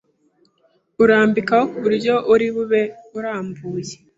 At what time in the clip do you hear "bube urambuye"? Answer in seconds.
2.55-3.93